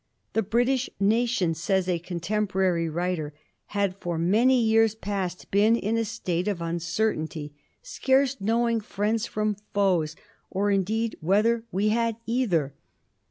[0.33, 5.95] 'The British nation,' says a contemporary writer, * had for many years past been in
[5.95, 10.15] a state of uncertainty, scarce knowing friends from foes,
[10.49, 12.73] or indeed whether we had either.'